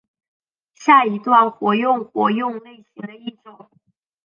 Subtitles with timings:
[0.73, 3.69] 下一段活用活用类型的一种。